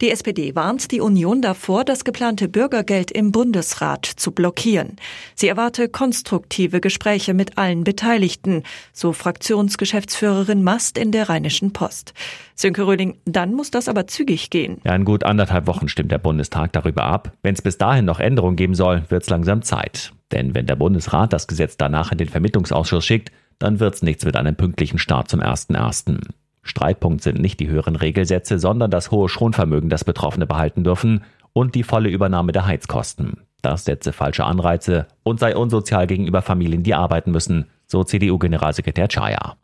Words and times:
Die 0.00 0.10
SPD 0.10 0.56
warnt 0.56 0.90
die 0.90 1.00
Union 1.00 1.40
davor, 1.40 1.84
das 1.84 2.04
geplante 2.04 2.48
Bürgergeld 2.48 3.12
im 3.12 3.30
Bundesrat 3.30 4.04
zu 4.04 4.32
blockieren. 4.32 4.96
Sie 5.36 5.46
erwarte 5.46 5.88
konstruktive 5.88 6.80
Gespräche 6.80 7.32
mit 7.32 7.58
allen 7.58 7.84
Beteiligten, 7.84 8.64
so 8.92 9.12
Fraktionsgeschäftsführerin 9.12 10.64
Mast 10.64 10.98
in 10.98 11.12
der 11.12 11.28
Rheinischen 11.28 11.72
Post. 11.72 12.12
Sönke 12.56 12.88
Röhling, 12.88 13.18
dann 13.24 13.54
muss 13.54 13.70
das 13.70 13.88
aber 13.88 14.08
zügig 14.08 14.50
gehen. 14.50 14.78
Ja, 14.84 14.96
in 14.96 15.04
gut 15.04 15.22
anderthalb 15.22 15.68
Wochen 15.68 15.88
stimmt 15.88 16.10
der 16.10 16.18
Bundestag 16.18 16.72
darüber 16.72 17.04
ab. 17.04 17.32
Wenn 17.42 17.54
es 17.54 17.62
bis 17.62 17.78
dahin 17.78 18.04
noch 18.04 18.18
Änderungen 18.18 18.56
geben 18.56 18.74
soll, 18.74 19.04
wird 19.10 19.22
es 19.22 19.30
langsam 19.30 19.62
Zeit. 19.62 20.12
Denn 20.32 20.56
wenn 20.56 20.66
der 20.66 20.76
Bundesrat 20.76 21.32
das 21.32 21.46
Gesetz 21.46 21.76
danach 21.76 22.10
in 22.10 22.18
den 22.18 22.28
Vermittlungsausschuss 22.28 23.06
schickt, 23.06 23.30
dann 23.60 23.78
wird's 23.78 24.02
nichts 24.02 24.24
mit 24.24 24.34
einem 24.34 24.56
pünktlichen 24.56 24.98
Start 24.98 25.30
zum 25.30 25.40
1.1. 25.40 26.18
Streitpunkt 26.64 27.22
sind 27.22 27.40
nicht 27.40 27.60
die 27.60 27.68
höheren 27.68 27.94
Regelsätze, 27.94 28.58
sondern 28.58 28.90
das 28.90 29.10
hohe 29.10 29.28
Schonvermögen, 29.28 29.90
das 29.90 30.04
Betroffene 30.04 30.46
behalten 30.46 30.82
dürfen 30.82 31.22
und 31.52 31.74
die 31.74 31.84
volle 31.84 32.08
Übernahme 32.08 32.52
der 32.52 32.66
Heizkosten. 32.66 33.42
Das 33.62 33.84
setze 33.84 34.12
falsche 34.12 34.44
Anreize 34.44 35.06
und 35.22 35.40
sei 35.40 35.56
unsozial 35.56 36.06
gegenüber 36.06 36.42
Familien, 36.42 36.82
die 36.82 36.94
arbeiten 36.94 37.30
müssen, 37.30 37.66
so 37.86 38.02
CDU-Generalsekretär 38.02 39.08
Chaya. 39.08 39.56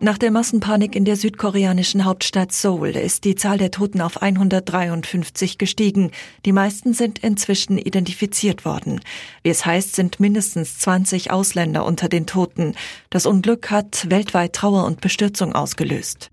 Nach 0.00 0.16
der 0.16 0.30
Massenpanik 0.30 0.94
in 0.94 1.04
der 1.04 1.16
südkoreanischen 1.16 2.04
Hauptstadt 2.04 2.52
Seoul 2.52 2.90
ist 2.90 3.24
die 3.24 3.34
Zahl 3.34 3.58
der 3.58 3.72
Toten 3.72 4.00
auf 4.00 4.22
153 4.22 5.58
gestiegen. 5.58 6.12
Die 6.44 6.52
meisten 6.52 6.94
sind 6.94 7.18
inzwischen 7.18 7.78
identifiziert 7.78 8.64
worden. 8.64 9.00
Wie 9.42 9.50
es 9.50 9.66
heißt, 9.66 9.96
sind 9.96 10.20
mindestens 10.20 10.78
20 10.78 11.32
Ausländer 11.32 11.84
unter 11.84 12.08
den 12.08 12.26
Toten. 12.26 12.74
Das 13.10 13.26
Unglück 13.26 13.72
hat 13.72 14.08
weltweit 14.08 14.52
Trauer 14.52 14.84
und 14.84 15.00
Bestürzung 15.00 15.52
ausgelöst. 15.52 16.30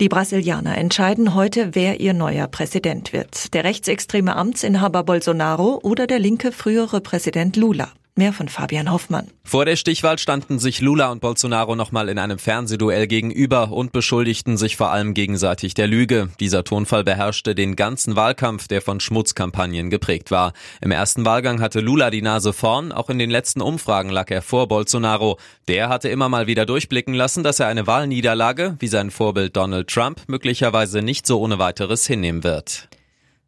Die 0.00 0.08
Brasilianer 0.08 0.76
entscheiden 0.76 1.36
heute, 1.36 1.76
wer 1.76 2.00
ihr 2.00 2.14
neuer 2.14 2.48
Präsident 2.48 3.12
wird. 3.12 3.54
Der 3.54 3.62
rechtsextreme 3.62 4.34
Amtsinhaber 4.34 5.04
Bolsonaro 5.04 5.78
oder 5.84 6.08
der 6.08 6.18
linke 6.18 6.50
frühere 6.50 7.00
Präsident 7.00 7.54
Lula. 7.54 7.92
Mehr 8.16 8.32
von 8.32 8.48
Fabian 8.48 8.92
Hoffmann. 8.92 9.26
Vor 9.42 9.64
der 9.64 9.74
Stichwahl 9.74 10.18
standen 10.18 10.60
sich 10.60 10.80
Lula 10.80 11.10
und 11.10 11.20
Bolsonaro 11.20 11.74
nochmal 11.74 12.08
in 12.08 12.20
einem 12.20 12.38
Fernsehduell 12.38 13.08
gegenüber 13.08 13.72
und 13.72 13.90
beschuldigten 13.90 14.56
sich 14.56 14.76
vor 14.76 14.92
allem 14.92 15.14
gegenseitig 15.14 15.74
der 15.74 15.88
Lüge. 15.88 16.28
Dieser 16.38 16.62
Tonfall 16.62 17.02
beherrschte 17.02 17.56
den 17.56 17.74
ganzen 17.74 18.14
Wahlkampf, 18.14 18.68
der 18.68 18.82
von 18.82 19.00
Schmutzkampagnen 19.00 19.90
geprägt 19.90 20.30
war. 20.30 20.52
Im 20.80 20.92
ersten 20.92 21.24
Wahlgang 21.24 21.60
hatte 21.60 21.80
Lula 21.80 22.10
die 22.10 22.22
Nase 22.22 22.52
vorn, 22.52 22.92
auch 22.92 23.10
in 23.10 23.18
den 23.18 23.30
letzten 23.30 23.60
Umfragen 23.60 24.10
lag 24.10 24.30
er 24.30 24.42
vor 24.42 24.68
Bolsonaro. 24.68 25.36
Der 25.66 25.88
hatte 25.88 26.08
immer 26.08 26.28
mal 26.28 26.46
wieder 26.46 26.66
durchblicken 26.66 27.14
lassen, 27.14 27.42
dass 27.42 27.58
er 27.58 27.66
eine 27.66 27.88
Wahlniederlage, 27.88 28.76
wie 28.78 28.86
sein 28.86 29.10
Vorbild 29.10 29.56
Donald 29.56 29.88
Trump, 29.88 30.22
möglicherweise 30.28 31.02
nicht 31.02 31.26
so 31.26 31.40
ohne 31.40 31.58
weiteres 31.58 32.06
hinnehmen 32.06 32.44
wird. 32.44 32.88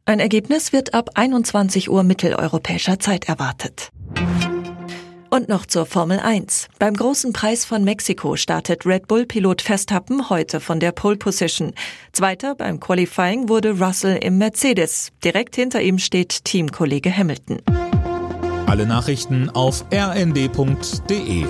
Ein 0.06 0.18
Ergebnis 0.18 0.72
wird 0.72 0.92
ab 0.92 1.10
21 1.14 1.88
Uhr 1.88 2.02
mitteleuropäischer 2.02 2.98
Zeit 2.98 3.28
erwartet. 3.28 3.90
Und 5.30 5.48
noch 5.48 5.66
zur 5.66 5.86
Formel 5.86 6.20
1. 6.20 6.68
Beim 6.78 6.94
großen 6.94 7.32
Preis 7.32 7.64
von 7.64 7.84
Mexiko 7.84 8.36
startet 8.36 8.86
Red 8.86 9.08
Bull-Pilot 9.08 9.62
Verstappen 9.62 10.30
heute 10.30 10.60
von 10.60 10.80
der 10.80 10.92
Pole 10.92 11.16
Position. 11.16 11.72
Zweiter 12.12 12.54
beim 12.54 12.80
Qualifying 12.80 13.48
wurde 13.48 13.78
Russell 13.78 14.16
im 14.16 14.38
Mercedes. 14.38 15.10
Direkt 15.24 15.56
hinter 15.56 15.82
ihm 15.82 15.98
steht 15.98 16.44
Teamkollege 16.44 17.14
Hamilton. 17.14 17.60
Alle 18.66 18.86
Nachrichten 18.86 19.50
auf 19.50 19.84
rnd.de 19.92 21.46